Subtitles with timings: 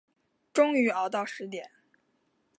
[0.51, 1.69] 终于熬到十点